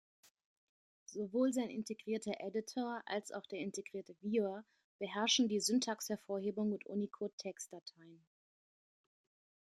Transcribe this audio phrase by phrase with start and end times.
[1.05, 4.65] Sowohl sein integrierter Editor als auch der integrierte Viewer
[4.97, 8.25] beherrschen die Syntaxhervorhebung und Unicode-Text-Dateien.